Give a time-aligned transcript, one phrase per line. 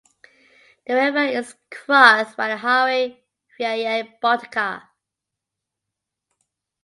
[0.87, 3.21] The river is crossed by the highway
[3.59, 4.81] Via Baltica.